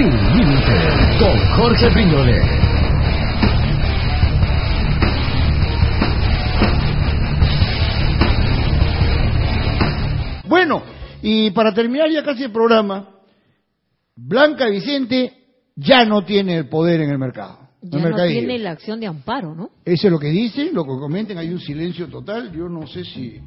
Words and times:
Sin 0.00 0.08
límite 0.08 0.76
con 1.18 1.38
Jorge 1.58 1.88
Viñoles. 1.94 2.42
Bueno, 10.48 10.82
y 11.20 11.50
para 11.50 11.74
terminar 11.74 12.08
ya 12.10 12.24
casi 12.24 12.44
el 12.44 12.50
programa, 12.50 13.10
Blanca 14.16 14.70
Vicente 14.70 15.34
ya 15.76 16.06
no 16.06 16.24
tiene 16.24 16.56
el 16.56 16.70
poder 16.70 17.02
en 17.02 17.10
el 17.10 17.18
mercado. 17.18 17.58
Ya 17.82 17.98
el 17.98 18.10
no 18.10 18.16
tiene 18.26 18.58
la 18.58 18.70
acción 18.70 19.00
de 19.00 19.06
amparo, 19.06 19.54
¿no? 19.54 19.68
Eso 19.84 20.06
es 20.06 20.10
lo 20.10 20.18
que 20.18 20.28
dicen, 20.28 20.70
lo 20.72 20.84
que 20.84 20.98
comenten, 20.98 21.36
hay 21.36 21.50
un 21.50 21.60
silencio 21.60 22.08
total. 22.08 22.50
Yo 22.52 22.70
no 22.70 22.86
sé 22.86 23.04
si. 23.04 23.38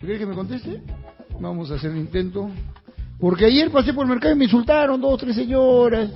¿Quieres 0.00 0.18
que 0.18 0.26
me 0.26 0.34
conteste? 0.34 0.82
Vamos 1.38 1.70
a 1.70 1.76
hacer 1.76 1.92
un 1.92 1.98
intento. 1.98 2.50
Porque 3.20 3.46
ayer 3.46 3.70
pasé 3.70 3.92
por 3.92 4.04
el 4.04 4.10
mercado 4.10 4.34
y 4.34 4.38
me 4.38 4.44
insultaron 4.44 5.00
dos, 5.00 5.20
tres 5.20 5.34
señoras. 5.34 6.10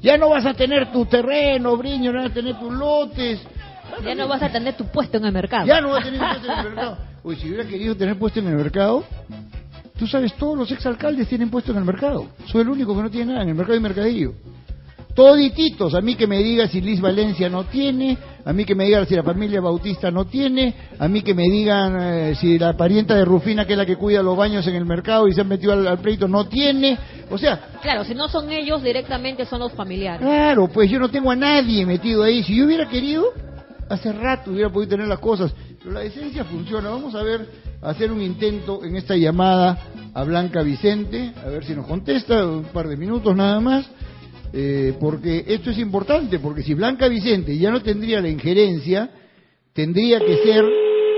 Ya 0.00 0.16
no 0.16 0.28
vas 0.28 0.46
a 0.46 0.54
tener 0.54 0.92
tu 0.92 1.06
terreno, 1.06 1.76
Briño, 1.76 2.12
no 2.12 2.22
vas 2.22 2.30
a 2.30 2.34
tener 2.34 2.58
tus 2.58 2.72
lotes. 2.72 3.40
Ya 4.04 4.14
no 4.14 4.28
vas 4.28 4.42
a 4.42 4.50
tener 4.50 4.76
tu 4.76 4.86
puesto 4.86 5.16
en 5.18 5.24
el 5.24 5.32
mercado. 5.32 5.66
Ya 5.66 5.80
no 5.80 5.90
vas 5.90 6.02
a 6.02 6.04
tener 6.04 6.20
puesto 6.20 6.46
en 6.46 6.58
el 6.58 6.64
mercado. 6.64 6.98
Oye, 7.22 7.40
si 7.40 7.48
hubiera 7.48 7.64
querido 7.66 7.96
tener 7.96 8.18
puesto 8.18 8.40
en 8.40 8.48
el 8.48 8.56
mercado, 8.56 9.04
tú 9.98 10.06
sabes, 10.06 10.34
todos 10.34 10.58
los 10.58 10.70
exalcaldes 10.70 11.28
tienen 11.28 11.50
puesto 11.50 11.72
en 11.72 11.78
el 11.78 11.84
mercado. 11.84 12.28
Soy 12.46 12.62
el 12.62 12.68
único 12.68 12.94
que 12.94 13.02
no 13.02 13.10
tiene 13.10 13.32
nada 13.32 13.42
en 13.42 13.50
el 13.50 13.54
mercado 13.54 13.78
y 13.78 13.80
mercadillo. 13.80 14.32
Todititos, 15.14 15.94
a 15.94 16.00
mí 16.00 16.16
que 16.16 16.26
me 16.26 16.38
diga 16.38 16.66
si 16.68 16.80
Liz 16.80 17.00
Valencia 17.00 17.48
no 17.48 17.64
tiene, 17.64 18.18
a 18.44 18.52
mí 18.52 18.64
que 18.64 18.74
me 18.74 18.84
digan 18.84 19.06
si 19.06 19.14
la 19.14 19.22
familia 19.22 19.60
Bautista 19.60 20.10
no 20.10 20.26
tiene, 20.26 20.74
a 20.98 21.08
mí 21.08 21.22
que 21.22 21.34
me 21.34 21.44
digan 21.44 21.96
eh, 22.00 22.34
si 22.34 22.58
la 22.58 22.76
parienta 22.76 23.14
de 23.14 23.24
Rufina, 23.24 23.66
que 23.66 23.72
es 23.72 23.78
la 23.78 23.86
que 23.86 23.96
cuida 23.96 24.22
los 24.22 24.36
baños 24.36 24.66
en 24.66 24.74
el 24.74 24.84
mercado 24.84 25.26
y 25.28 25.32
se 25.32 25.40
han 25.40 25.48
metido 25.48 25.72
al, 25.72 25.86
al 25.86 25.98
pleito, 25.98 26.28
no 26.28 26.46
tiene. 26.46 26.98
O 27.30 27.38
sea, 27.38 27.68
Claro, 27.80 28.04
si 28.04 28.14
no 28.14 28.28
son 28.28 28.50
ellos, 28.50 28.82
directamente 28.82 29.44
son 29.44 29.60
los 29.60 29.72
familiares. 29.72 30.20
Claro, 30.20 30.68
pues 30.68 30.90
yo 30.90 30.98
no 30.98 31.10
tengo 31.10 31.30
a 31.30 31.36
nadie 31.36 31.84
metido 31.86 32.22
ahí. 32.22 32.42
Si 32.42 32.56
yo 32.56 32.66
hubiera 32.66 32.88
querido, 32.88 33.24
hace 33.88 34.12
rato 34.12 34.50
hubiera 34.50 34.70
podido 34.70 34.90
tener 34.90 35.08
las 35.08 35.18
cosas. 35.18 35.52
Pero 35.78 35.92
la 35.92 36.00
decencia 36.00 36.44
funciona. 36.44 36.88
Vamos 36.90 37.14
a 37.14 37.22
ver, 37.22 37.46
hacer 37.82 38.10
un 38.10 38.22
intento 38.22 38.84
en 38.84 38.96
esta 38.96 39.16
llamada 39.16 39.78
a 40.14 40.24
Blanca 40.24 40.62
Vicente, 40.62 41.32
a 41.44 41.48
ver 41.48 41.64
si 41.64 41.74
nos 41.74 41.86
contesta, 41.86 42.46
un 42.46 42.64
par 42.64 42.88
de 42.88 42.96
minutos 42.96 43.34
nada 43.36 43.60
más. 43.60 43.86
Eh, 44.56 44.94
porque 45.00 45.44
esto 45.48 45.70
es 45.70 45.78
importante, 45.78 46.38
porque 46.38 46.62
si 46.62 46.74
Blanca 46.74 47.08
Vicente 47.08 47.56
ya 47.58 47.70
no 47.72 47.82
tendría 47.82 48.20
la 48.20 48.28
injerencia, 48.28 49.10
tendría 49.72 50.20
que 50.20 50.36
ser, 50.44 50.64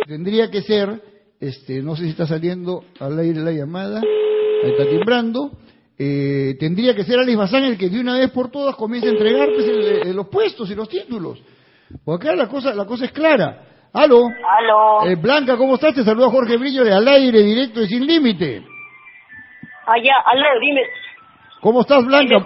tendría 0.06 0.50
que 0.50 0.62
ser, 0.62 1.02
este, 1.38 1.82
no 1.82 1.94
sé 1.96 2.04
si 2.04 2.10
está 2.10 2.26
saliendo 2.26 2.84
al 2.98 3.18
aire 3.18 3.40
la 3.40 3.52
llamada, 3.52 4.00
ahí 4.00 4.70
está 4.70 4.88
timbrando, 4.88 5.50
eh, 5.98 6.54
tendría 6.58 6.94
que 6.94 7.04
ser 7.04 7.18
Alex 7.18 7.36
Bazán 7.36 7.64
el 7.64 7.76
que 7.76 7.90
de 7.90 8.00
una 8.00 8.18
vez 8.18 8.30
por 8.30 8.50
todas 8.50 8.74
comience 8.76 9.08
a 9.08 9.12
entregar 9.12 9.48
pues, 9.54 9.66
el- 9.68 10.08
el- 10.08 10.16
los 10.16 10.28
puestos 10.28 10.70
y 10.70 10.74
los 10.74 10.88
títulos. 10.88 11.38
Porque 12.04 12.28
acá 12.28 12.36
la 12.36 12.48
cosa, 12.48 12.74
la 12.74 12.86
cosa 12.86 13.04
es 13.04 13.12
clara. 13.12 13.64
Aló. 13.92 14.28
Aló. 14.58 15.06
Eh, 15.10 15.14
Blanca, 15.16 15.56
¿cómo 15.58 15.74
estás? 15.74 15.94
Te 15.94 16.04
saluda 16.04 16.30
Jorge 16.30 16.56
Brillo 16.56 16.84
de 16.84 16.92
Al 16.92 17.06
Aire, 17.06 17.42
directo 17.42 17.82
y 17.82 17.86
sin 17.86 18.06
límite. 18.06 18.62
Allá, 19.86 20.14
aló, 20.24 20.46
dime. 20.60 20.80
¿Cómo 21.66 21.80
estás, 21.80 22.04
Blanca? 22.04 22.36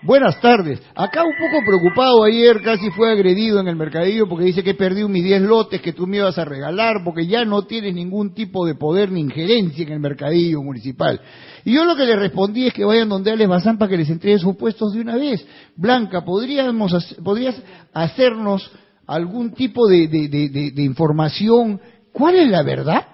Buenas 0.00 0.40
tardes. 0.40 0.80
Acá 0.94 1.22
un 1.22 1.34
poco 1.34 1.62
preocupado 1.66 2.24
ayer, 2.24 2.62
casi 2.62 2.88
fue 2.92 3.12
agredido 3.12 3.60
en 3.60 3.68
el 3.68 3.76
mercadillo 3.76 4.26
porque 4.26 4.46
dice 4.46 4.64
que 4.64 4.72
perdí 4.72 5.04
mis 5.04 5.22
10 5.22 5.42
lotes 5.42 5.82
que 5.82 5.92
tú 5.92 6.06
me 6.06 6.16
ibas 6.16 6.38
a 6.38 6.46
regalar 6.46 7.04
porque 7.04 7.26
ya 7.26 7.44
no 7.44 7.60
tienes 7.66 7.92
ningún 7.94 8.32
tipo 8.32 8.64
de 8.64 8.74
poder 8.76 9.12
ni 9.12 9.20
injerencia 9.20 9.82
en 9.86 9.92
el 9.92 10.00
mercadillo 10.00 10.62
municipal. 10.62 11.20
Y 11.66 11.74
yo 11.74 11.84
lo 11.84 11.94
que 11.94 12.06
le 12.06 12.16
respondí 12.16 12.68
es 12.68 12.72
que 12.72 12.86
vayan 12.86 13.10
donde 13.10 13.30
Alex 13.30 13.50
Bazán 13.50 13.76
para 13.76 13.90
que 13.90 13.98
les 13.98 14.08
entregue 14.08 14.38
sus 14.38 14.56
puestos 14.56 14.94
de 14.94 15.02
una 15.02 15.16
vez. 15.16 15.46
Blanca, 15.76 16.24
¿podríamos, 16.24 17.18
¿podrías 17.22 17.62
hacernos 17.92 18.70
algún 19.06 19.52
tipo 19.52 19.86
de, 19.88 20.08
de- 20.08 20.28
de- 20.28 20.48
de- 20.48 20.70
de 20.70 20.82
información? 20.82 21.78
¿Cuál 22.14 22.36
es 22.36 22.48
la 22.48 22.62
verdad? 22.62 23.04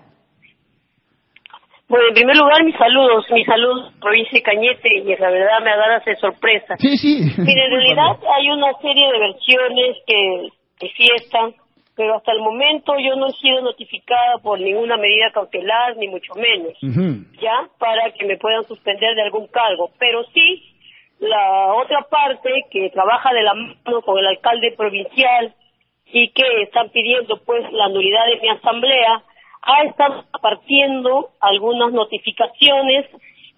Bueno, 1.89 2.09
en 2.09 2.15
primer 2.15 2.37
lugar, 2.37 2.65
mis 2.65 2.77
saludos, 2.77 3.27
mis 3.31 3.47
saludos, 3.47 3.93
provincia 4.01 4.41
Cañete, 4.43 4.89
y 4.99 5.17
la 5.17 5.31
verdad 5.31 5.63
me 5.63 5.71
agarras 5.71 6.05
de 6.05 6.17
sorpresa. 6.17 6.77
Sí, 6.79 6.97
sí. 6.97 7.21
Mire, 7.39 7.65
en 7.65 7.71
realidad 7.79 8.17
hay 8.37 8.51
una 8.51 8.73
serie 8.81 9.07
de 9.13 9.19
versiones 9.19 9.97
que 10.07 10.89
fiestan, 10.97 11.55
pero 11.97 12.17
hasta 12.17 12.33
el 12.33 12.41
momento 12.41 12.93
yo 12.99 13.17
no 13.17 13.29
he 13.29 13.33
sido 13.33 13.63
notificada 13.63 14.39
por 14.43 14.61
ninguna 14.61 14.99
medida 14.99 15.31
cautelar, 15.33 15.97
ni 15.97 16.09
mucho 16.09 16.35
menos. 16.35 16.75
¿ya? 17.41 17.69
Para 17.79 18.11
que 18.13 18.27
me 18.27 18.37
puedan 18.37 18.65
suspender 18.65 19.15
de 19.15 19.23
algún 19.23 19.47
cargo. 19.47 19.91
Pero 19.99 20.23
sí, 20.35 20.63
la 21.21 21.73
otra 21.73 22.03
parte 22.03 22.51
que 22.71 22.91
trabaja 22.91 23.33
de 23.33 23.43
la 23.43 23.55
mano 23.55 24.03
con 24.03 24.19
el 24.19 24.27
alcalde 24.27 24.75
provincial 24.77 25.55
y 26.13 26.29
que 26.33 26.63
están 26.63 26.91
pidiendo 26.91 27.41
pues 27.47 27.65
la 27.73 27.89
nulidad 27.89 28.27
de 28.27 28.41
mi 28.41 28.49
asamblea, 28.51 29.23
ha 29.67 29.83
estado 29.85 30.25
partiendo 30.41 31.31
algunas 31.41 31.93
notificaciones 31.93 33.07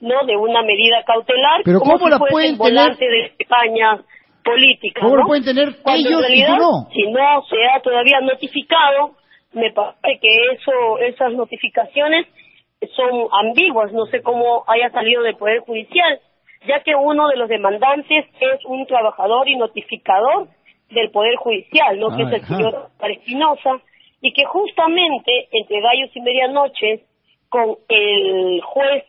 no 0.01 0.25
de 0.27 0.37
una 0.37 0.63
medida 0.63 1.03
cautelar 1.05 1.63
Pero 1.65 1.81
como 1.81 1.95
¿cómo 1.95 2.05
si 2.07 2.11
la 2.11 2.19
pueden 2.19 2.57
volante 2.57 3.05
de 3.09 3.33
campaña 3.39 4.03
política 4.45 5.01
¿Cómo 5.01 5.17
¿no? 5.17 5.23
lo 5.23 5.27
pueden 5.27 5.45
tener 5.45 5.69
Cuando 5.83 6.09
ellos 6.09 6.23
en 6.25 6.33
y 6.35 6.43
realidad, 6.43 6.59
no? 6.59 6.89
si 6.93 7.03
no 7.11 7.43
se 7.51 7.57
ha 7.67 7.81
todavía 7.81 8.21
notificado 8.21 9.17
me 9.53 9.73
parece 9.73 10.21
que 10.21 10.29
eso 10.53 10.99
esas 11.01 11.33
notificaciones 11.33 12.27
son 12.95 13.29
ambiguas 13.33 13.93
no 13.93 14.07
sé 14.07 14.23
cómo 14.23 14.65
haya 14.67 14.91
salido 14.91 15.23
del 15.23 15.37
poder 15.37 15.61
judicial 15.61 16.21
ya 16.67 16.83
que 16.83 16.95
uno 16.95 17.29
de 17.29 17.37
los 17.37 17.49
demandantes 17.49 18.27
es 18.41 18.65
un 18.67 18.87
trabajador 18.87 19.49
y 19.49 19.57
notificador 19.57 20.49
del 20.91 21.11
Poder 21.11 21.37
Judicial, 21.37 21.99
¿no? 22.01 22.17
que 22.17 22.23
es 22.23 22.29
el 22.33 22.43
Ajá. 22.43 22.57
señor 22.57 22.89
Espinosa, 23.01 23.81
y 24.21 24.33
que 24.33 24.45
justamente 24.45 25.49
entre 25.53 25.81
gallos 25.81 26.11
y 26.15 26.21
medianoches, 26.21 27.01
con 27.49 27.77
el 27.89 28.61
juez 28.63 29.05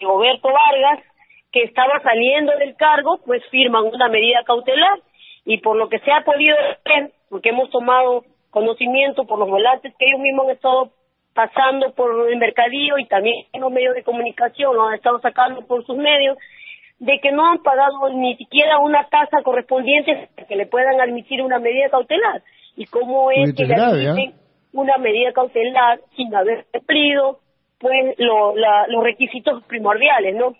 Roberto 0.00 0.48
Vargas, 0.48 1.04
que 1.52 1.62
estaba 1.62 2.00
saliendo 2.02 2.56
del 2.58 2.74
cargo, 2.76 3.20
pues 3.24 3.42
firman 3.50 3.84
una 3.84 4.08
medida 4.08 4.42
cautelar, 4.44 5.00
y 5.44 5.58
por 5.58 5.76
lo 5.76 5.88
que 5.88 6.00
se 6.00 6.10
ha 6.10 6.24
podido 6.24 6.56
ver, 6.84 7.12
porque 7.28 7.50
hemos 7.50 7.70
tomado 7.70 8.24
conocimiento 8.50 9.24
por 9.24 9.38
los 9.38 9.48
volantes 9.48 9.94
que 9.98 10.06
ellos 10.06 10.20
mismos 10.20 10.46
han 10.46 10.54
estado 10.54 10.90
pasando 11.34 11.92
por 11.94 12.30
el 12.30 12.38
mercadillo 12.38 12.96
y 12.98 13.06
también 13.06 13.34
en 13.52 13.60
los 13.60 13.70
medios 13.70 13.94
de 13.94 14.04
comunicación, 14.04 14.74
lo 14.74 14.86
han 14.86 14.94
estado 14.94 15.20
sacando 15.20 15.66
por 15.66 15.84
sus 15.84 15.96
medios, 15.96 16.38
de 17.00 17.18
que 17.20 17.32
no 17.32 17.44
han 17.44 17.62
pagado 17.62 18.08
ni 18.14 18.36
siquiera 18.36 18.78
una 18.78 19.06
tasa 19.08 19.42
correspondiente 19.42 20.28
para 20.34 20.46
que 20.46 20.56
le 20.56 20.66
puedan 20.66 21.00
admitir 21.00 21.42
una 21.42 21.58
medida 21.58 21.90
cautelar. 21.90 22.42
¿Y 22.76 22.86
cómo 22.86 23.30
es 23.30 23.54
que 23.54 23.64
le 23.64 23.74
¿ah? 23.74 24.14
Una 24.74 24.98
medida 24.98 25.32
cautelar 25.32 26.00
sin 26.16 26.34
haber 26.34 26.66
cumplido 26.72 27.38
pues 27.78 28.14
lo- 28.18 28.54
la- 28.56 28.86
los 28.88 29.02
requisitos 29.02 29.62
primordiales, 29.64 30.34
¿no? 30.36 30.54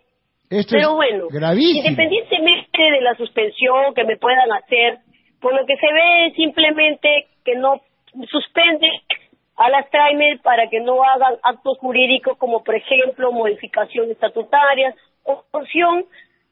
Esto 0.50 0.72
Pero 0.76 0.94
bueno, 0.94 1.26
gravísimo. 1.30 1.80
independientemente 1.86 2.82
de 2.82 3.00
la 3.00 3.14
suspensión 3.16 3.94
que 3.94 4.04
me 4.04 4.16
puedan 4.16 4.50
hacer, 4.52 4.98
por 5.40 5.54
lo 5.54 5.64
que 5.66 5.76
se 5.76 5.86
ve 5.92 6.26
es 6.26 6.34
simplemente 6.34 7.26
que 7.44 7.54
no 7.56 7.80
suspende 8.30 8.88
a 9.56 9.70
las 9.70 9.88
Traimer 9.90 10.40
para 10.42 10.68
que 10.68 10.80
no 10.80 11.02
hagan 11.02 11.34
actos 11.42 11.78
jurídicos 11.78 12.36
como, 12.38 12.62
por 12.62 12.74
ejemplo, 12.74 13.32
modificación 13.32 14.10
estatutaria 14.10 14.94
o 15.24 15.44
opción 15.52 16.04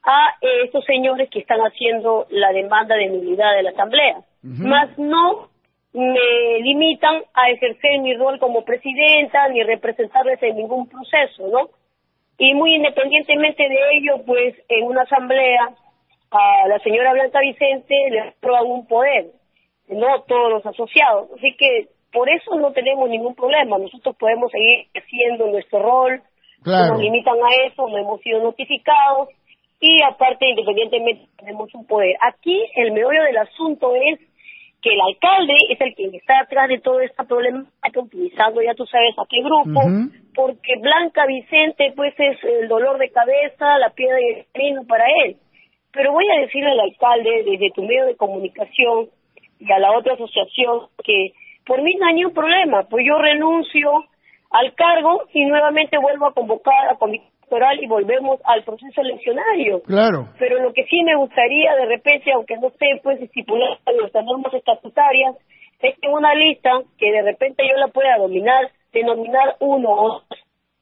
a 0.03 0.29
estos 0.63 0.83
señores 0.85 1.29
que 1.29 1.39
están 1.39 1.59
haciendo 1.61 2.25
la 2.29 2.51
demanda 2.51 2.95
de 2.95 3.07
nulidad 3.07 3.55
de 3.55 3.63
la 3.63 3.69
Asamblea. 3.71 4.17
Más 4.41 4.97
no 4.97 5.49
me 5.93 6.59
limitan 6.61 7.23
a 7.33 7.49
ejercer 7.51 7.99
mi 8.01 8.15
rol 8.15 8.39
como 8.39 8.65
presidenta 8.65 9.47
ni 9.49 9.61
representarles 9.63 10.41
en 10.41 10.57
ningún 10.57 10.87
proceso, 10.89 11.47
¿no? 11.47 11.69
Y 12.37 12.55
muy 12.55 12.75
independientemente 12.75 13.63
de 13.69 13.77
ello, 13.93 14.23
pues 14.25 14.55
en 14.69 14.85
una 14.85 15.03
asamblea 15.03 15.69
a 16.31 16.67
la 16.67 16.79
señora 16.79 17.13
Blanca 17.13 17.39
Vicente 17.41 17.95
le 18.09 18.19
aprueban 18.21 18.65
un 18.65 18.87
poder, 18.87 19.27
no 19.87 20.23
todos 20.23 20.49
los 20.49 20.65
asociados. 20.65 21.29
Así 21.37 21.55
que 21.57 21.89
por 22.11 22.27
eso 22.27 22.55
no 22.55 22.71
tenemos 22.71 23.07
ningún 23.07 23.35
problema. 23.35 23.77
Nosotros 23.77 24.15
podemos 24.17 24.51
seguir 24.51 24.87
haciendo 24.95 25.47
nuestro 25.47 25.79
rol, 25.79 26.21
Claro. 26.63 26.93
nos 26.93 27.01
limitan 27.01 27.35
a 27.35 27.65
eso, 27.67 27.87
no 27.87 27.97
hemos 27.97 28.21
sido 28.21 28.41
notificados 28.41 29.29
y 29.79 30.01
aparte 30.01 30.47
independientemente 30.47 31.27
tenemos 31.37 31.73
un 31.75 31.85
poder. 31.85 32.15
Aquí 32.21 32.65
el 32.77 32.93
meollo 32.93 33.21
del 33.23 33.37
asunto 33.37 33.93
es 33.95 34.19
que 34.83 34.93
el 34.93 34.99
alcalde 34.99 35.53
es 35.69 35.79
el 35.79 35.95
que 35.95 36.17
está 36.17 36.41
atrás 36.41 36.67
de 36.67 36.79
toda 36.79 37.05
esta 37.05 37.23
problemática, 37.23 38.01
utilizando 38.01 38.61
ya 38.61 38.73
tú 38.75 38.85
sabes 38.85 39.17
a 39.17 39.23
qué 39.29 39.41
grupo, 39.41 39.79
porque 40.35 40.75
Blanca 40.79 41.25
Vicente 41.25 41.93
pues 41.95 42.13
es 42.17 42.37
el 42.43 42.67
dolor 42.67 42.97
de 42.97 43.09
cabeza, 43.09 43.77
la 43.79 43.91
piedra 43.91 44.19
y 44.19 44.39
el 44.39 44.45
camino 44.51 44.81
para 44.85 45.05
él. 45.23 45.37
Pero 45.93 46.11
voy 46.11 46.25
a 46.29 46.41
decirle 46.41 46.71
al 46.71 46.81
alcalde 46.81 47.43
desde 47.45 47.71
tu 47.71 47.83
medio 47.83 48.05
de 48.05 48.17
comunicación 48.17 49.07
y 49.57 49.71
a 49.71 49.79
la 49.79 49.97
otra 49.97 50.15
asociación 50.15 50.87
que 51.01 51.31
por 51.65 51.81
mí 51.81 51.95
no 51.95 52.07
hay 52.07 52.15
ningún 52.15 52.33
problema, 52.33 52.83
pues 52.89 53.05
yo 53.07 53.17
renuncio 53.17 54.03
al 54.51 54.73
cargo 54.75 55.23
y 55.33 55.45
nuevamente 55.45 55.97
vuelvo 55.97 56.27
a 56.27 56.33
convocar 56.33 56.89
a 56.89 56.95
comité 56.95 57.32
electoral 57.43 57.83
y 57.83 57.87
volvemos 57.87 58.39
al 58.45 58.63
proceso 58.63 59.01
eleccionario. 59.01 59.81
Claro. 59.83 60.29
Pero 60.39 60.61
lo 60.61 60.73
que 60.73 60.83
sí 60.85 61.03
me 61.03 61.15
gustaría 61.15 61.75
de 61.75 61.85
repente, 61.85 62.31
aunque 62.31 62.57
no 62.57 62.67
esté 62.67 62.99
pues 63.03 63.21
estipulado 63.21 63.77
en 63.85 63.97
nuestras 63.97 64.25
normas 64.25 64.53
estatutarias, 64.53 65.35
es 65.81 65.99
que 65.99 66.07
una 66.07 66.33
lista 66.33 66.71
que 66.97 67.11
de 67.11 67.21
repente 67.21 67.63
yo 67.67 67.77
la 67.77 67.87
pueda 67.87 68.17
dominar, 68.17 68.71
denominar 68.93 69.55
uno 69.59 69.89
o 69.89 70.07
dos, 70.07 70.23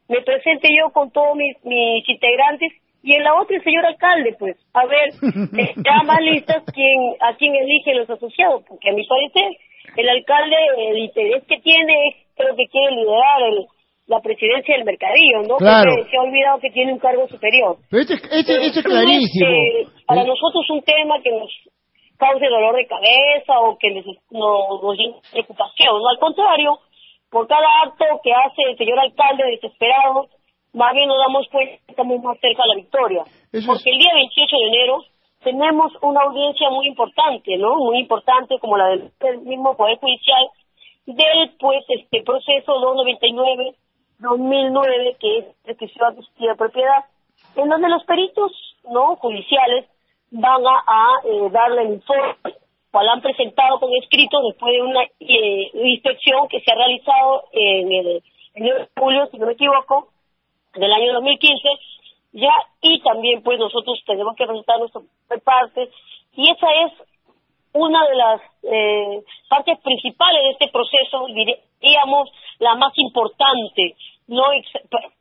me 0.08 0.22
presente 0.22 0.68
yo 0.78 0.92
con 0.92 1.12
todos 1.12 1.36
mis, 1.36 1.56
mis 1.64 2.08
integrantes 2.08 2.74
y 3.04 3.16
en 3.16 3.24
la 3.24 3.34
otra 3.34 3.58
el 3.58 3.64
señor 3.64 3.84
alcalde, 3.86 4.36
pues, 4.38 4.56
a 4.74 4.86
ver, 4.86 5.10
eh, 5.60 5.74
ya 5.78 6.04
más 6.04 6.22
listas 6.22 6.64
quién, 6.72 7.16
a 7.20 7.36
quién 7.36 7.56
elige 7.56 7.96
los 7.96 8.10
asociados, 8.10 8.64
porque 8.68 8.90
a 8.90 8.94
mi 8.94 9.08
parecer 9.08 9.58
el 9.98 10.08
alcalde, 10.08 10.56
el 10.78 10.98
interés 11.00 11.44
que 11.48 11.60
tiene 11.60 11.94
es 12.10 12.16
creo 12.36 12.56
que 12.56 12.68
quiere 12.68 12.96
liderar 12.96 13.42
el, 13.42 13.66
la 14.08 14.20
presidencia 14.20 14.76
del 14.76 14.84
mercadillo, 14.86 15.42
¿no? 15.48 15.58
Claro. 15.58 15.92
Se 16.10 16.18
ha 16.18 16.22
olvidado 16.22 16.60
que 16.60 16.72
tiene 16.72 16.94
un 16.94 17.00
cargo 17.00 17.28
superior. 17.28 17.78
Pero 17.90 18.02
este, 18.02 18.16
este, 18.16 18.54
este 18.66 18.80
es 18.80 18.86
clarísimo. 18.86 19.50
eh, 19.50 19.88
para 20.06 20.22
Eh, 20.24 20.28
nosotros 20.28 20.70
un 20.70 20.82
tema 20.84 21.22
que 21.22 21.32
nos 21.32 21.50
cause 22.18 22.46
dolor 22.46 22.76
de 22.76 22.88
cabeza 22.88 23.60
o 23.62 23.78
que 23.78 23.90
nos, 23.92 24.06
nos, 24.32 24.84
nos 24.84 24.98
de 24.98 25.14
preocupación. 25.32 25.96
No, 26.02 26.10
al 26.10 26.20
contrario, 26.20 26.78
por 27.30 27.48
cada 27.48 27.66
acto 27.86 28.06
que 28.24 28.34
hace 28.34 28.62
el 28.70 28.78
señor 28.78 29.00
alcalde 29.00 29.44
desesperado, 29.52 30.28
más 30.74 30.94
bien 30.94 31.08
nos 31.08 31.18
damos 31.20 31.48
cuenta 31.50 31.74
que 31.86 31.92
estamos 31.92 32.22
más 32.22 32.38
cerca 32.40 32.64
de 32.64 32.70
la 32.70 32.76
victoria. 32.76 33.24
Eso 33.24 33.58
es- 33.60 33.66
Porque 33.68 33.90
el 33.92 33.98
día 34.00 34.12
28 34.14 34.56
de 34.58 34.68
enero 34.68 34.98
tenemos 35.44 35.92
una 36.02 36.22
audiencia 36.22 36.70
muy 36.70 36.88
importante, 36.88 37.58
¿no? 37.58 37.76
Muy 37.78 38.00
importante 38.00 38.60
como 38.60 38.78
la 38.78 38.88
del 38.90 39.10
del 39.20 39.40
mismo 39.42 39.76
Poder 39.76 39.98
Judicial 39.98 40.48
del 41.08 41.50
pues 41.60 41.84
este 41.90 42.22
proceso 42.24 42.74
299 42.80 43.74
2009 44.22 45.18
que 45.20 45.38
es 45.40 45.46
restricción 45.66 46.10
adquisitiva 46.10 46.52
de 46.52 46.58
propiedad 46.58 47.06
en 47.56 47.70
donde 47.70 47.90
los 47.90 48.04
peritos 48.06 48.52
no 48.90 49.16
judiciales 49.18 49.86
van 50.32 50.62
a, 50.66 51.08
eh, 51.26 51.50
darle 51.52 51.82
el 51.84 51.94
informe 51.94 52.36
cual 52.92 53.10
han 53.10 53.22
presentado 53.22 53.80
con 53.80 53.90
escrito 53.96 54.42
después 54.48 54.74
de 54.74 54.82
una 54.82 55.04
eh, 55.20 55.72
inspección 55.74 56.48
que 56.48 56.60
se 56.62 56.72
ha 56.72 56.76
realizado 56.76 57.46
en 57.52 57.92
el, 57.92 58.24
en 58.56 58.88
julio 58.98 59.28
si 59.32 59.38
no 59.38 59.48
me 59.48 59.54
equivoco 59.54 60.10
del 60.76 60.92
año 60.92 61.14
2015 61.14 61.70
ya 62.34 62.54
y 62.82 63.02
también 63.02 63.42
pues 63.44 63.60
nosotros 63.60 64.02
tenemos 64.06 64.36
que 64.36 64.46
presentar 64.46 64.80
nuestra 64.80 65.02
parte 65.44 65.90
y 66.34 66.50
esa 66.50 66.68
es 66.86 66.94
una 67.74 68.08
de 68.08 68.16
las 68.16 68.42
eh, 68.64 69.24
partes 69.50 69.80
principales 69.80 70.42
de 70.44 70.50
este 70.52 70.68
proceso, 70.70 71.28
diríamos 71.82 72.30
la 72.60 72.76
más 72.76 72.94
importante. 72.98 73.96
No 74.28 74.44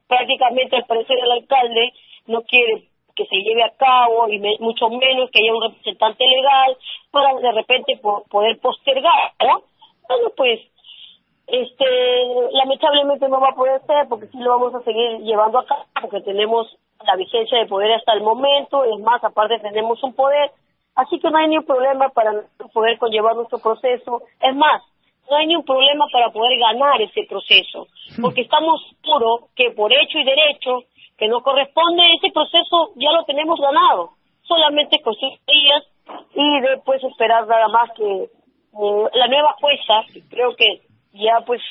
prácticamente 0.07 0.77
al 0.77 0.85
parecer 0.87 1.17
el 1.23 1.31
alcalde 1.33 1.93
no 2.27 2.43
quiere 2.43 2.85
que 3.17 3.27
se 3.27 3.37
lleve 3.37 3.63
a 3.65 3.71
cabo 3.77 4.29
y 4.29 4.39
me- 4.39 4.57
mucho 4.61 4.89
menos 4.89 5.31
que 5.31 5.41
haya 5.43 5.53
un 5.55 5.63
representante 5.63 6.25
legal 6.25 6.77
para 7.11 7.35
de 7.35 7.53
repente 7.53 7.97
po- 8.01 8.25
poder 8.31 8.59
postergar, 8.61 9.33
¿no? 9.41 9.63
Bueno, 10.09 10.31
pues 10.37 10.61
este 11.47 11.85
lamentablemente 12.53 13.29
no 13.29 13.41
va 13.41 13.49
a 13.49 13.55
poder 13.55 13.81
ser 13.87 14.07
porque 14.09 14.27
sí 14.29 14.39
lo 14.39 14.51
vamos 14.51 14.75
a 14.75 14.85
seguir 14.85 15.19
llevando 15.23 15.59
a 15.59 15.67
cabo 15.67 15.85
porque 16.01 16.21
tenemos 16.21 16.77
la 17.05 17.17
vigencia 17.17 17.59
de 17.59 17.67
poder 17.67 17.93
hasta 17.93 18.13
el 18.13 18.23
momento, 18.23 18.85
es 18.85 18.99
más, 19.01 19.23
aparte 19.25 19.59
tenemos 19.59 20.03
un 20.05 20.15
poder, 20.15 20.51
así 20.95 21.19
que 21.19 21.31
no 21.31 21.39
hay 21.39 21.49
ningún 21.49 21.67
problema 21.67 22.11
para 22.11 22.33
poder 22.73 22.99
conllevar 22.99 23.35
nuestro 23.37 23.59
proceso, 23.59 24.23
es 24.41 24.55
más, 24.55 24.83
no 25.31 25.37
hay 25.37 25.47
ningún 25.47 25.65
problema 25.65 26.07
para 26.13 26.31
poder 26.31 26.59
ganar 26.59 27.01
ese 27.01 27.25
proceso, 27.29 27.87
porque 28.21 28.43
estamos 28.43 28.83
seguros 29.01 29.51
que 29.55 29.71
por 29.71 29.93
hecho 29.93 30.19
y 30.19 30.25
derecho 30.25 30.83
que 31.17 31.29
nos 31.29 31.43
corresponde 31.43 32.03
ese 32.15 32.33
proceso 32.33 32.93
ya 32.97 33.13
lo 33.13 33.25
tenemos 33.25 33.61
ganado, 33.61 34.11
solamente 34.43 35.01
con 35.03 35.15
sus 35.15 35.33
días 35.47 35.85
y 36.35 36.61
después 36.61 37.03
esperar 37.05 37.47
nada 37.47 37.69
más 37.69 37.91
que 37.97 38.05
eh, 38.05 39.09
la 39.15 39.29
nueva 39.29 39.55
jueza, 39.61 40.03
que 40.13 40.23
creo 40.29 40.57
que 40.57 40.81
ya 41.13 41.41
pues 41.47 41.63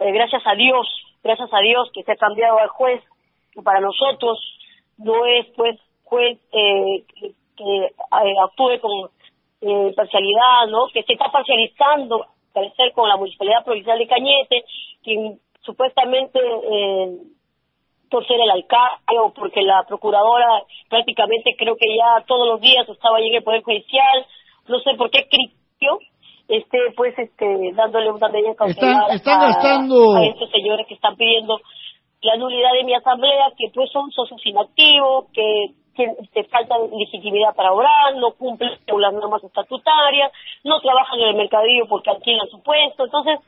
eh, 0.00 0.12
gracias 0.12 0.42
a 0.46 0.54
Dios, 0.54 0.86
gracias 1.22 1.48
a 1.52 1.58
Dios 1.58 1.90
que 1.92 2.04
se 2.04 2.12
ha 2.12 2.16
cambiado 2.16 2.58
al 2.58 2.68
juez, 2.68 3.02
que 3.52 3.62
para 3.62 3.80
nosotros 3.80 4.38
no 4.98 5.26
es 5.26 5.46
pues 5.56 5.78
juez 6.04 6.38
eh, 6.52 7.04
que, 7.18 7.32
que, 7.56 7.84
eh, 7.86 8.34
actúe 8.44 8.78
con 8.80 9.10
eh, 9.62 9.92
parcialidad, 9.96 10.68
¿no? 10.68 10.86
Que 10.92 11.02
se 11.04 11.14
está 11.14 11.30
parcializando, 11.32 12.22
al 12.22 12.33
parecer, 12.54 12.92
con 12.92 13.08
la 13.08 13.16
Municipalidad 13.16 13.64
Provincial 13.64 13.98
de 13.98 14.06
Cañete, 14.06 14.64
quien 15.02 15.38
supuestamente 15.60 16.38
eh, 16.38 17.18
por 18.10 18.26
ser 18.26 18.38
el 18.40 18.50
alcalde 18.50 19.18
o 19.20 19.32
porque 19.34 19.60
la 19.62 19.82
procuradora 19.86 20.62
prácticamente 20.88 21.50
creo 21.58 21.74
que 21.76 21.96
ya 21.96 22.24
todos 22.26 22.46
los 22.48 22.60
días 22.60 22.88
estaba 22.88 23.18
ahí 23.18 23.28
en 23.28 23.34
el 23.36 23.42
Poder 23.42 23.62
Judicial, 23.62 24.26
no 24.68 24.78
sé 24.80 24.94
por 24.94 25.10
qué 25.10 25.26
critió, 25.28 25.98
este, 26.48 26.78
pues, 26.96 27.18
este, 27.18 27.72
dándole 27.74 28.10
una 28.12 28.28
medida 28.28 28.54
cautelar 28.54 29.10
Están- 29.10 29.16
están 29.16 29.40
a, 29.40 29.46
gastando- 29.48 30.14
a 30.16 30.24
estos 30.26 30.50
señores 30.50 30.86
que 30.86 30.94
están 30.94 31.16
pidiendo 31.16 31.58
la 32.22 32.36
nulidad 32.36 32.72
de 32.72 32.84
mi 32.84 32.94
asamblea, 32.94 33.48
que 33.58 33.68
pues 33.74 33.90
son 33.90 34.10
socios 34.12 34.40
inactivos, 34.46 35.26
que 35.34 35.42
este, 36.02 36.44
falta 36.44 36.78
de 36.78 36.96
legitimidad 36.96 37.54
para 37.54 37.72
obrar, 37.72 38.16
no 38.16 38.32
cumplen 38.32 38.78
las 38.98 39.12
normas 39.12 39.44
estatutarias, 39.44 40.32
no 40.64 40.80
trabajan 40.80 41.20
en 41.20 41.28
el 41.28 41.36
mercadillo 41.36 41.86
porque 41.88 42.10
alquilan 42.10 42.48
su 42.48 42.62
puesto, 42.62 43.04
entonces 43.04 43.38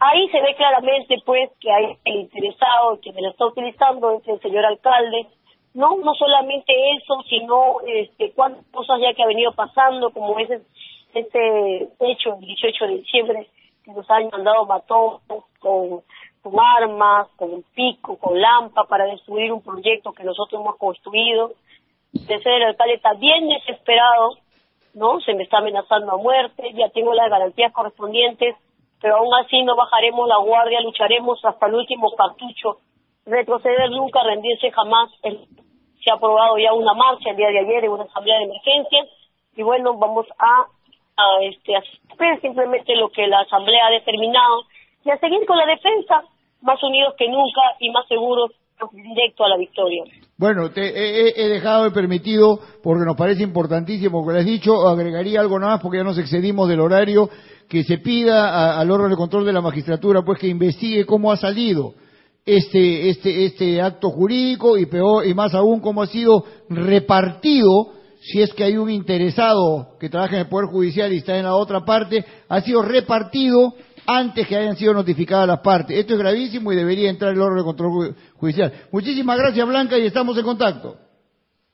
ahí 0.00 0.28
se 0.28 0.40
ve 0.40 0.54
claramente 0.54 1.16
pues 1.24 1.50
que 1.60 1.70
hay 1.70 1.96
el 2.04 2.16
interesado 2.20 3.00
que 3.00 3.12
me 3.12 3.22
lo 3.22 3.30
está 3.30 3.46
utilizando 3.46 4.12
es 4.12 4.28
el 4.28 4.40
señor 4.40 4.64
alcalde 4.64 5.26
no 5.74 5.96
no 5.98 6.14
solamente 6.14 6.72
eso 6.96 7.22
sino 7.28 7.76
este 7.86 8.32
cuántas 8.32 8.64
cosas 8.66 9.00
ya 9.00 9.14
que 9.14 9.22
ha 9.22 9.26
venido 9.26 9.52
pasando 9.52 10.10
como 10.10 10.38
ese 10.38 10.62
ese 11.14 11.88
hecho 12.00 12.34
el 12.34 12.40
18 12.40 12.86
de 12.86 12.96
diciembre 12.98 13.48
que 13.84 13.92
nos 13.92 14.08
han 14.10 14.28
mandado 14.30 14.66
mató 14.66 15.20
con 15.58 16.02
con 16.42 16.60
armas 16.60 17.28
con 17.36 17.62
pico 17.74 18.18
con 18.18 18.40
lampa 18.40 18.84
para 18.84 19.06
destruir 19.06 19.52
un 19.52 19.62
proyecto 19.62 20.12
que 20.12 20.24
nosotros 20.24 20.60
hemos 20.60 20.76
construido 20.76 21.52
de 22.12 22.38
ser 22.42 22.52
el 22.54 22.62
alcalde 22.62 22.94
está 22.94 23.14
bien 23.14 23.48
desesperado 23.48 24.38
¿no? 24.98 25.20
Se 25.20 25.34
me 25.34 25.44
está 25.44 25.58
amenazando 25.58 26.12
a 26.12 26.16
muerte, 26.16 26.72
ya 26.74 26.88
tengo 26.90 27.14
las 27.14 27.30
garantías 27.30 27.72
correspondientes, 27.72 28.56
pero 29.00 29.16
aún 29.16 29.32
así 29.34 29.62
no 29.62 29.76
bajaremos 29.76 30.28
la 30.28 30.38
guardia, 30.38 30.80
lucharemos 30.80 31.42
hasta 31.44 31.66
el 31.66 31.74
último 31.74 32.10
cartucho. 32.16 32.78
Retroceder 33.24 33.90
nunca, 33.90 34.22
rendirse 34.24 34.70
jamás. 34.72 35.10
Se 35.22 36.10
ha 36.10 36.14
aprobado 36.14 36.58
ya 36.58 36.72
una 36.72 36.94
marcha 36.94 37.30
el 37.30 37.36
día 37.36 37.48
de 37.48 37.60
ayer 37.60 37.84
en 37.84 37.92
una 37.92 38.04
asamblea 38.04 38.38
de 38.38 38.44
emergencia 38.44 39.06
y 39.56 39.62
bueno, 39.62 39.94
vamos 39.94 40.26
a, 40.38 40.66
a 41.16 41.42
este 41.42 41.76
a 41.76 41.82
hacer 42.12 42.40
simplemente 42.40 42.94
lo 42.96 43.10
que 43.10 43.26
la 43.26 43.40
asamblea 43.40 43.86
ha 43.86 43.90
determinado 43.90 44.62
y 45.04 45.10
a 45.10 45.18
seguir 45.18 45.44
con 45.46 45.58
la 45.58 45.66
defensa, 45.66 46.24
más 46.62 46.82
unidos 46.82 47.14
que 47.16 47.28
nunca 47.28 47.60
y 47.78 47.90
más 47.90 48.06
seguros 48.08 48.52
directo 48.92 49.44
a 49.44 49.48
la 49.48 49.56
victoria. 49.56 50.04
Bueno, 50.38 50.70
te 50.70 50.82
he, 50.82 51.34
he- 51.44 51.48
dejado 51.48 51.92
permitido 51.92 52.60
porque 52.80 53.04
nos 53.04 53.16
parece 53.16 53.42
importantísimo, 53.42 54.20
como 54.20 54.30
le 54.30 54.38
has 54.38 54.46
dicho, 54.46 54.86
agregaría 54.88 55.40
algo 55.40 55.58
nada 55.58 55.72
más 55.72 55.80
porque 55.82 55.98
ya 55.98 56.04
nos 56.04 56.16
excedimos 56.16 56.68
del 56.68 56.78
horario, 56.78 57.28
que 57.68 57.82
se 57.82 57.98
pida 57.98 58.78
al 58.78 58.88
órgano 58.90 59.10
de 59.10 59.16
control 59.16 59.44
de 59.44 59.52
la 59.52 59.60
magistratura 59.60 60.22
pues 60.22 60.38
que 60.38 60.46
investigue 60.46 61.04
cómo 61.04 61.32
ha 61.32 61.36
salido 61.36 61.92
este, 62.46 63.10
este, 63.10 63.46
este 63.46 63.82
acto 63.82 64.10
jurídico 64.10 64.78
y 64.78 64.86
peor, 64.86 65.26
y 65.26 65.34
más 65.34 65.54
aún 65.54 65.80
cómo 65.80 66.02
ha 66.02 66.06
sido 66.06 66.44
repartido 66.68 67.68
si 68.20 68.40
es 68.40 68.52
que 68.54 68.64
hay 68.64 68.76
un 68.76 68.90
interesado 68.90 69.96
que 69.98 70.08
trabaja 70.08 70.34
en 70.36 70.40
el 70.42 70.48
Poder 70.48 70.68
Judicial 70.70 71.12
y 71.12 71.16
está 71.18 71.36
en 71.36 71.44
la 71.44 71.54
otra 71.56 71.84
parte, 71.84 72.24
ha 72.48 72.60
sido 72.60 72.82
repartido 72.82 73.74
antes 74.10 74.48
que 74.48 74.56
hayan 74.56 74.74
sido 74.76 74.94
notificadas 74.94 75.46
las 75.46 75.60
partes. 75.60 75.98
Esto 75.98 76.14
es 76.14 76.18
gravísimo 76.18 76.72
y 76.72 76.76
debería 76.76 77.10
entrar 77.10 77.32
el 77.34 77.40
órgano 77.40 77.60
de 77.60 77.64
control 77.66 77.90
ju- 77.92 78.14
judicial. 78.40 78.72
Muchísimas 78.90 79.38
gracias, 79.38 79.68
Blanca, 79.68 79.98
y 79.98 80.06
estamos 80.06 80.36
en 80.38 80.44
contacto. 80.44 80.96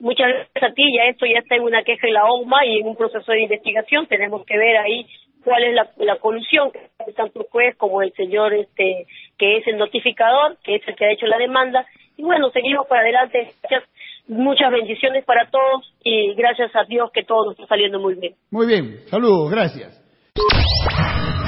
Muchas 0.00 0.26
gracias 0.26 0.72
a 0.72 0.74
ti, 0.74 0.82
ya 0.96 1.04
esto 1.08 1.24
ya 1.24 1.38
está 1.38 1.54
en 1.54 1.62
una 1.62 1.82
queja 1.84 2.08
en 2.08 2.14
la 2.14 2.24
OMA 2.24 2.66
y 2.66 2.80
en 2.80 2.88
un 2.88 2.96
proceso 2.96 3.30
de 3.30 3.42
investigación, 3.44 4.06
tenemos 4.08 4.44
que 4.44 4.58
ver 4.58 4.76
ahí 4.78 5.06
cuál 5.44 5.62
es 5.62 5.74
la, 5.74 5.88
la 5.98 6.16
colusión 6.18 6.72
que 6.72 7.12
tanto 7.12 7.40
el 7.40 7.46
juez 7.48 7.76
como 7.76 8.02
el 8.02 8.12
señor 8.14 8.52
este 8.52 9.06
que 9.38 9.58
es 9.58 9.66
el 9.68 9.78
notificador, 9.78 10.58
que 10.64 10.74
es 10.76 10.82
el 10.88 10.96
que 10.96 11.04
ha 11.04 11.12
hecho 11.12 11.26
la 11.26 11.38
demanda. 11.38 11.86
Y 12.16 12.22
bueno, 12.22 12.50
seguimos 12.50 12.86
para 12.88 13.02
adelante. 13.02 13.50
Muchas 14.26 14.72
bendiciones 14.72 15.24
para 15.24 15.48
todos 15.50 15.92
y 16.02 16.34
gracias 16.34 16.74
a 16.74 16.84
Dios 16.84 17.10
que 17.12 17.22
todo 17.24 17.44
nos 17.46 17.54
está 17.54 17.66
saliendo 17.66 18.00
muy 18.00 18.14
bien. 18.14 18.34
Muy 18.50 18.66
bien, 18.66 19.00
saludos, 19.06 19.50
gracias. 19.50 20.02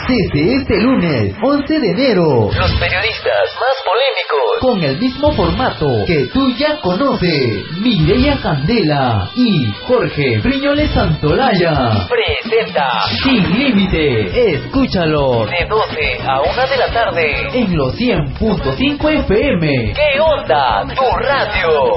Desde 0.08 0.54
este 0.56 0.80
lunes, 0.82 1.34
11 1.42 1.80
de 1.80 1.90
enero, 1.90 2.48
Los 2.56 2.72
periodistas 2.78 3.48
más 3.58 3.76
polémicos. 3.84 4.60
con 4.60 4.82
el 4.82 4.98
mismo 5.00 5.32
formato 5.32 5.86
que 6.06 6.26
tú 6.32 6.52
ya 6.56 6.80
conoces, 6.80 7.64
Mireya 7.80 8.38
Candela 8.40 9.28
y 9.34 9.66
Jorge 9.86 10.38
Briñoles 10.44 10.90
Santolaya. 10.92 12.06
Presenta 12.08 12.88
Sin 13.24 13.58
límite, 13.58 14.54
escúchalo 14.54 15.46
de 15.46 15.66
12 15.68 16.22
a 16.24 16.40
1 16.40 16.66
de 16.70 16.76
la 16.76 16.92
tarde. 16.92 17.48
en 17.54 17.76
los 17.76 17.94
100.5 17.96 19.10
FM. 19.10 19.92
¿Qué 19.92 20.20
onda? 20.20 20.84
Tu 20.94 21.16
radio. 21.18 21.96